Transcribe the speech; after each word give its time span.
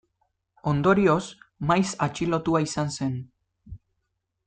Ondorioz, 0.71 1.27
maiz 1.73 1.85
atxilotua 2.09 2.65
izan 2.69 2.93
zen. 2.99 3.17